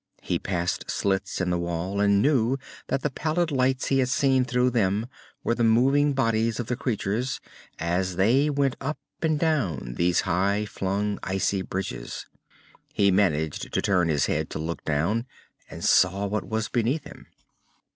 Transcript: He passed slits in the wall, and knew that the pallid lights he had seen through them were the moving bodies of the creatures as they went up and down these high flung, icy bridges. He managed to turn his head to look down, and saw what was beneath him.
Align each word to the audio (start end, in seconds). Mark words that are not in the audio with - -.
He 0.23 0.39
passed 0.39 0.89
slits 0.89 1.39
in 1.41 1.51
the 1.51 1.59
wall, 1.59 1.99
and 1.99 2.23
knew 2.23 2.57
that 2.87 3.03
the 3.03 3.11
pallid 3.11 3.51
lights 3.51 3.89
he 3.89 3.99
had 3.99 4.09
seen 4.09 4.43
through 4.45 4.71
them 4.71 5.05
were 5.43 5.53
the 5.53 5.63
moving 5.63 6.13
bodies 6.13 6.59
of 6.59 6.65
the 6.65 6.75
creatures 6.75 7.39
as 7.77 8.15
they 8.15 8.49
went 8.49 8.75
up 8.81 8.97
and 9.21 9.39
down 9.39 9.93
these 9.99 10.21
high 10.21 10.65
flung, 10.65 11.19
icy 11.21 11.61
bridges. 11.61 12.25
He 12.91 13.11
managed 13.11 13.71
to 13.71 13.79
turn 13.83 14.07
his 14.07 14.25
head 14.25 14.49
to 14.49 14.57
look 14.57 14.83
down, 14.85 15.27
and 15.69 15.85
saw 15.85 16.25
what 16.25 16.49
was 16.49 16.67
beneath 16.67 17.03
him. 17.03 17.27